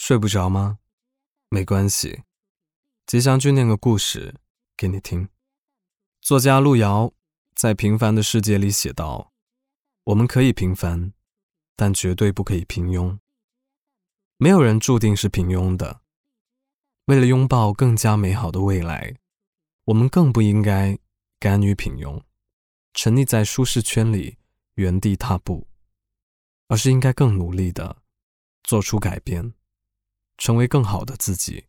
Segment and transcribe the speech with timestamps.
[0.00, 0.78] 睡不着吗？
[1.48, 2.22] 没关系，
[3.04, 4.36] 吉祥君念个故事
[4.76, 5.28] 给你听。
[6.20, 7.12] 作家路遥
[7.56, 9.32] 在《平凡的世界》里写道
[10.04, 11.12] ：“我们可以平凡，
[11.74, 13.18] 但绝对不可以平庸。
[14.36, 16.00] 没有人注定是平庸的。
[17.06, 19.16] 为了拥抱更加美好的未来，
[19.86, 20.96] 我们更不应该
[21.40, 22.22] 甘于平庸，
[22.94, 24.38] 沉溺在舒适圈里
[24.74, 25.66] 原地踏步，
[26.68, 28.00] 而是应该更努力的
[28.62, 29.52] 做出改变。”
[30.38, 31.64] 成为更好的自己。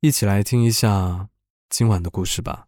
[0.00, 1.28] 一起来听一下
[1.68, 2.66] 今晚的故事吧。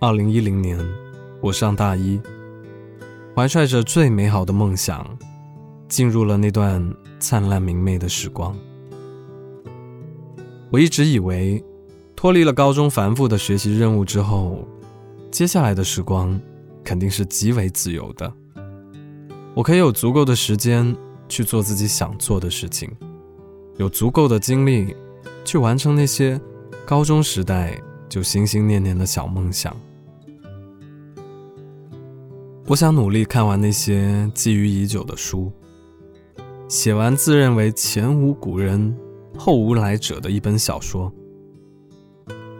[0.00, 0.78] 二零一零年，
[1.42, 2.20] 我上大一，
[3.34, 5.18] 怀揣着最美好的梦想，
[5.88, 8.56] 进入了那段灿烂明媚的时光。
[10.70, 11.64] 我一直以为，
[12.14, 14.68] 脱离了高中繁复的学习任务之后。
[15.30, 16.40] 接下来的时光
[16.82, 18.32] 肯定是极为自由的，
[19.54, 20.96] 我可以有足够的时间
[21.28, 22.90] 去做自己想做的事情，
[23.76, 24.96] 有足够的精力
[25.44, 26.40] 去完成那些
[26.86, 29.76] 高中时代就心心念念的小梦想。
[32.66, 35.52] 我想努力看完那些觊觎已久的书，
[36.68, 38.96] 写完自认为前无古人
[39.36, 41.12] 后无来者的一本小说。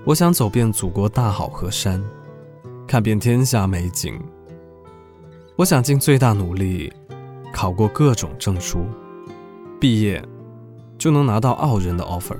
[0.04, 2.02] 我想走遍祖国大好河山。
[2.88, 4.18] 看遍天下美景，
[5.56, 6.90] 我想尽最大努力
[7.52, 8.78] 考过各种证书，
[9.78, 10.24] 毕业
[10.96, 12.38] 就能拿到傲人的 offer。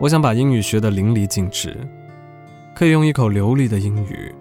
[0.00, 1.78] 我想把英语学得淋漓尽致，
[2.74, 4.34] 可以用一口流利的英语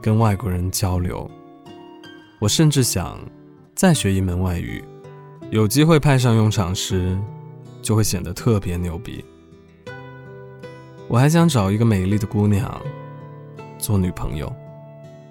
[0.00, 1.28] 跟外国人交流。
[2.38, 3.18] 我甚至想
[3.74, 4.84] 再学一门外语，
[5.50, 7.18] 有机会派上用场时，
[7.82, 9.24] 就会显得特别牛逼。
[11.08, 12.80] 我还想找一个美丽的姑娘。
[13.82, 14.50] 做女朋友，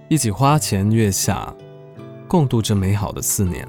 [0.09, 1.55] 一起花前月下，
[2.27, 3.65] 共度这美好的四年。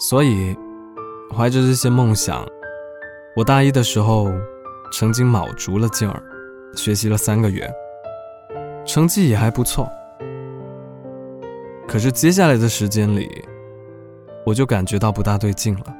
[0.00, 0.56] 所以，
[1.32, 2.44] 怀着这些梦想，
[3.36, 4.26] 我大一的时候，
[4.92, 6.20] 曾经卯足了劲儿，
[6.74, 7.72] 学习了三个月，
[8.84, 9.88] 成绩也还不错。
[11.86, 13.30] 可是接下来的时间里，
[14.44, 15.96] 我就感觉到不大对劲了。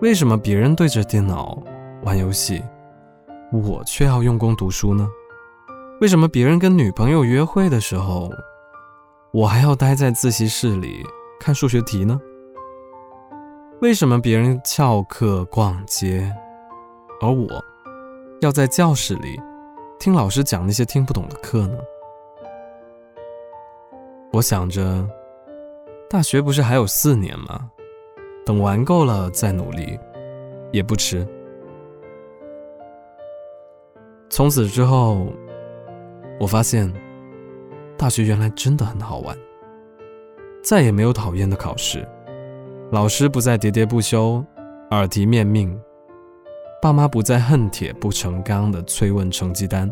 [0.00, 1.56] 为什么别人对着电脑
[2.02, 2.62] 玩游戏，
[3.52, 5.08] 我却要用功读书呢？
[6.00, 8.30] 为什么别人跟女朋友约会的时候，
[9.32, 11.04] 我还要待在自习室里
[11.38, 12.20] 看数学题呢？
[13.80, 16.32] 为什么别人翘课逛街，
[17.20, 17.48] 而我
[18.40, 19.40] 要在教室里
[19.98, 21.76] 听老师讲那些听不懂的课呢？
[24.32, 25.08] 我想着。
[26.12, 27.70] 大学不是还有四年吗？
[28.44, 29.98] 等玩够了再努力，
[30.70, 31.26] 也不迟。
[34.28, 35.26] 从此之后，
[36.38, 36.92] 我发现
[37.96, 39.34] 大学原来真的很好玩，
[40.62, 42.06] 再也没有讨厌的考试，
[42.90, 44.44] 老师不再喋喋不休、
[44.90, 45.74] 耳提面命，
[46.82, 49.90] 爸妈不再恨铁不成钢的催问成绩单，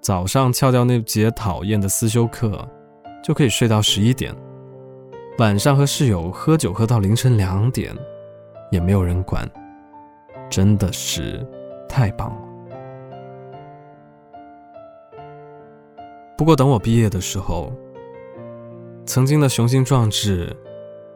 [0.00, 2.68] 早上翘掉那节讨厌的思修课，
[3.22, 4.34] 就可以睡到十一点。
[5.38, 7.94] 晚上和室友喝酒喝到凌晨两点，
[8.70, 9.46] 也没有人管，
[10.48, 11.46] 真的是
[11.86, 12.40] 太棒了。
[16.38, 17.70] 不过等我毕业的时候，
[19.04, 20.56] 曾经的雄心壮志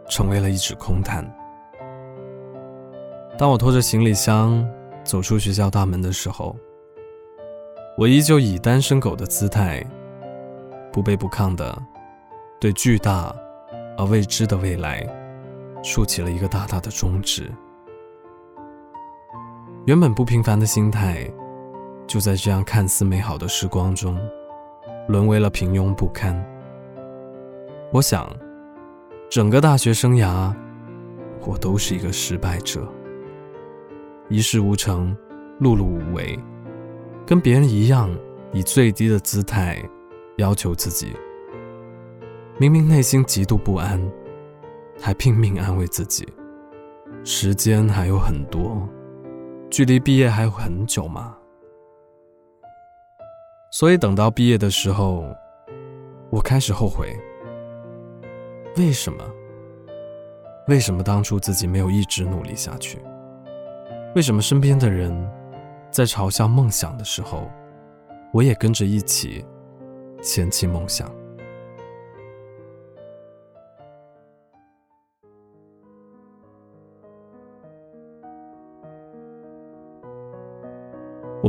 [0.06, 1.24] 成为了一纸空谈。
[3.38, 4.68] 当我拖着行李箱
[5.02, 6.54] 走出学校大门的时候，
[7.96, 9.82] 我依旧以单身狗的姿态，
[10.92, 11.74] 不卑不亢的
[12.60, 13.34] 对巨大。
[14.00, 15.06] 而未知的未来，
[15.82, 17.52] 竖起了一个大大的中指。
[19.84, 21.30] 原本不平凡的心态，
[22.06, 24.18] 就在这样看似美好的时光中，
[25.06, 26.34] 沦为了平庸不堪。
[27.92, 28.26] 我想，
[29.28, 30.50] 整个大学生涯，
[31.44, 32.88] 我都是一个失败者，
[34.30, 35.14] 一事无成，
[35.60, 36.38] 碌碌无为，
[37.26, 38.10] 跟别人一样，
[38.54, 39.76] 以最低的姿态
[40.38, 41.14] 要求自己。
[42.60, 43.98] 明明内心极度不安，
[45.00, 46.28] 还拼命安慰自己，
[47.24, 48.86] 时间还有很多，
[49.70, 51.34] 距离毕业还有很久嘛。
[53.70, 55.24] 所以等到毕业的时候，
[56.28, 57.18] 我开始后悔，
[58.76, 59.24] 为什么？
[60.68, 62.98] 为什么当初自己没有一直努力下去？
[64.14, 65.10] 为什么身边的人
[65.90, 67.50] 在嘲笑梦想的时候，
[68.34, 69.46] 我也跟着一起
[70.20, 71.10] 嫌弃梦想？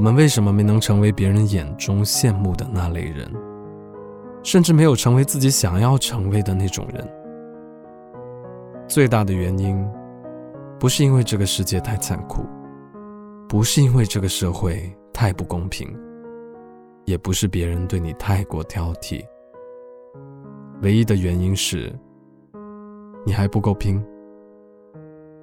[0.01, 3.31] 我们为什么没能成为别人眼中羡慕的那类人，
[4.41, 7.07] 甚至没有成为自己想要成为的那种人？
[8.87, 9.87] 最大的原因，
[10.79, 12.43] 不是因为这个世界太残酷，
[13.47, 15.87] 不是因为这个社会太不公平，
[17.05, 19.23] 也不是别人对你太过挑剔。
[20.81, 21.93] 唯一的原因是，
[23.23, 24.03] 你还不够拼，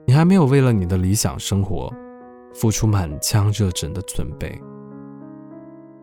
[0.04, 1.94] 你还没有为了你的理想生活。
[2.60, 4.60] 付出满腔热忱的准备，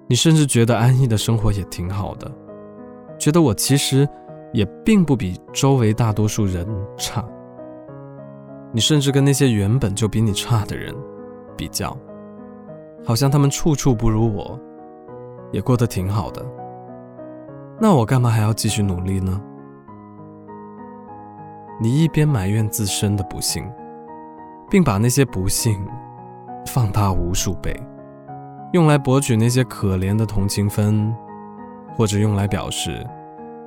[0.07, 2.31] 你甚至觉得安逸的生活也挺好的，
[3.19, 4.07] 觉得我其实
[4.53, 6.65] 也并不比周围大多数人
[6.97, 7.21] 差。
[8.71, 10.95] 你甚至跟那些原本就比你差的人
[11.57, 11.97] 比较，
[13.03, 14.57] 好像他们处处不如我，
[15.51, 16.45] 也过得挺好的。
[17.81, 19.41] 那我干嘛还要继续努力呢？
[21.81, 23.69] 你一边埋怨自身的不幸，
[24.69, 25.85] 并把那些不幸。
[26.65, 27.75] 放大无数倍，
[28.73, 31.15] 用来博取那些可怜的同情分，
[31.95, 33.05] 或者用来表示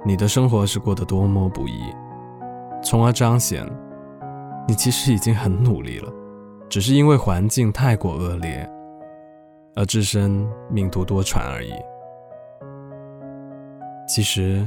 [0.04, 1.94] 你的生活是过得多么不易，
[2.82, 3.66] 从而彰显
[4.66, 6.12] 你其实已经很努力了，
[6.68, 8.68] 只是因为环境太过恶劣，
[9.74, 11.72] 而自身命途多舛而已。
[14.06, 14.66] 其实，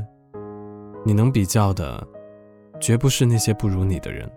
[1.03, 2.07] 你能比较的，
[2.79, 4.29] 绝不是那些不如你的人，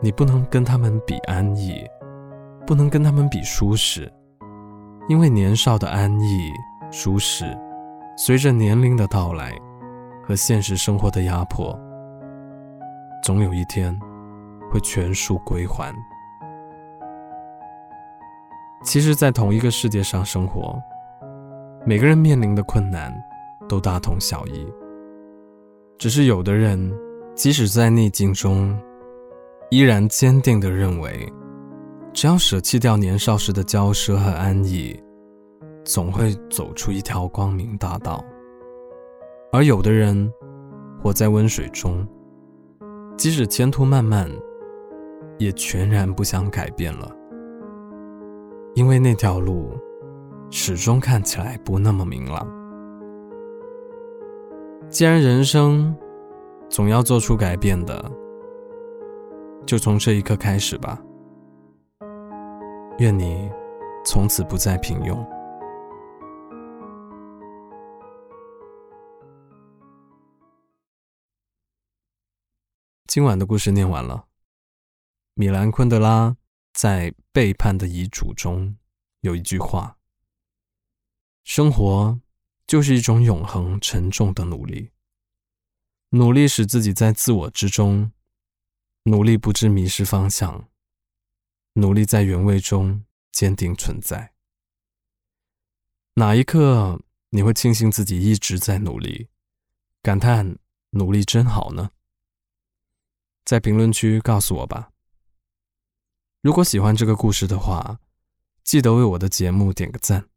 [0.00, 1.86] 你不能跟他们比安逸。
[2.68, 4.12] 不能跟他们比舒适，
[5.08, 6.52] 因为年少的安逸、
[6.90, 7.56] 舒适，
[8.14, 9.58] 随着年龄的到来
[10.22, 11.74] 和现实生活的压迫，
[13.22, 13.98] 总有一天
[14.70, 15.94] 会全数归还。
[18.84, 20.78] 其实，在同一个世界上生活，
[21.86, 23.10] 每个人面临的困难
[23.66, 24.70] 都大同小异，
[25.96, 26.92] 只是有的人
[27.34, 28.78] 即使在逆境中，
[29.70, 31.32] 依然坚定地认为。
[32.20, 35.00] 只要舍弃掉年少时的骄奢和安逸，
[35.84, 38.24] 总会走出一条光明大道。
[39.52, 40.28] 而有的人
[41.00, 42.04] 活在温水中，
[43.16, 44.28] 即使前途漫漫，
[45.38, 47.08] 也全然不想改变了，
[48.74, 49.70] 因为那条路
[50.50, 52.44] 始终看起来不那么明朗。
[54.88, 55.94] 既然人生
[56.68, 58.10] 总要做出改变的，
[59.64, 61.00] 就从这一刻开始吧。
[62.98, 63.48] 愿你
[64.04, 65.24] 从此不再平庸。
[73.06, 74.26] 今晚的故事念完了。
[75.34, 76.36] 米兰昆德拉
[76.72, 78.76] 在《背叛的遗嘱》中
[79.20, 79.96] 有一句话
[81.44, 82.20] ：“生活
[82.66, 84.90] 就是一种永恒沉重的努力，
[86.08, 88.10] 努力使自己在自我之中，
[89.04, 90.68] 努力不致迷失方向。”
[91.74, 94.32] 努力在原位中坚定存在。
[96.14, 97.00] 哪一刻
[97.30, 99.28] 你会庆幸自己一直在努力，
[100.02, 100.58] 感叹
[100.90, 101.90] 努力真好呢？
[103.44, 104.90] 在评论区告诉我吧。
[106.42, 108.00] 如果喜欢这个故事的话，
[108.64, 110.28] 记得为我的节目点个赞。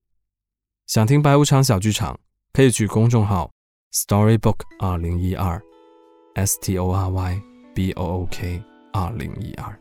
[0.88, 2.20] 想听白无常小剧场，
[2.54, 3.52] 可以去公众号
[3.92, 5.62] Storybook 二零一二
[6.36, 7.42] ，S T O R Y
[7.74, 8.64] B O O K
[8.94, 9.80] 二零一二。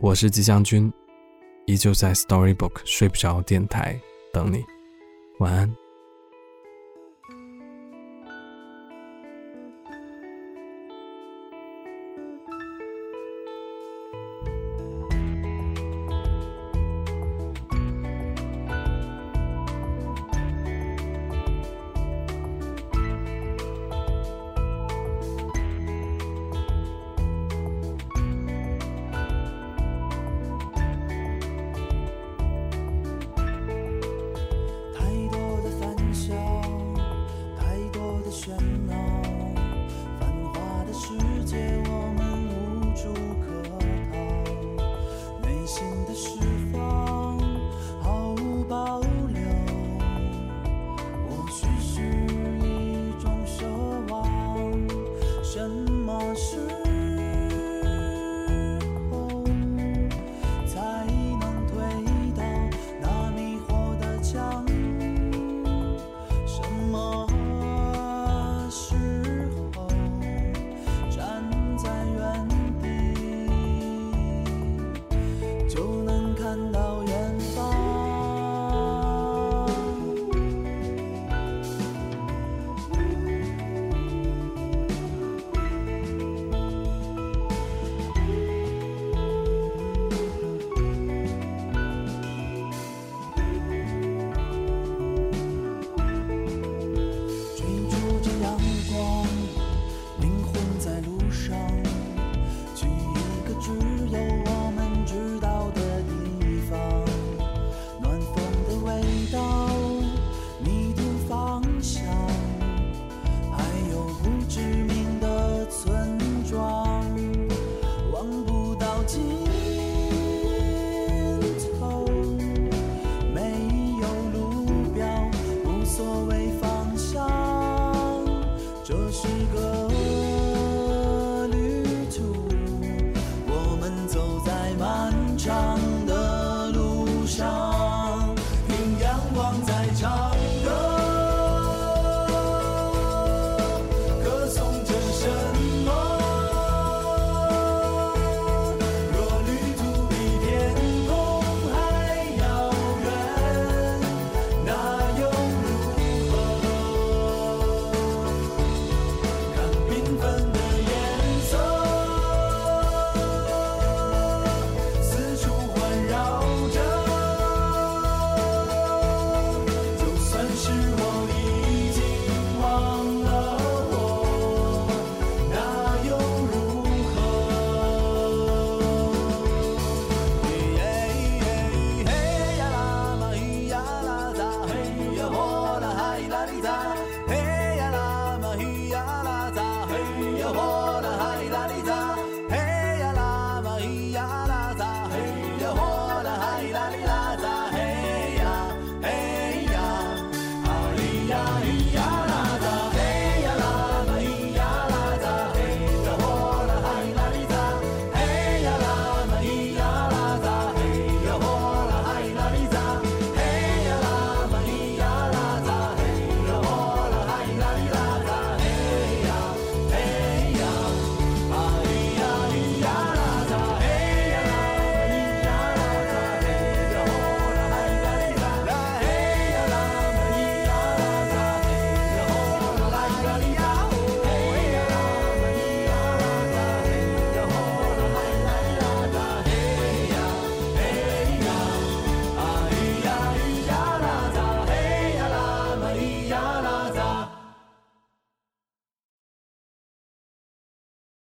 [0.00, 0.92] 我是吉祥君，
[1.66, 3.98] 依旧在 Storybook 睡不着电台
[4.32, 4.62] 等你，
[5.38, 5.83] 晚安。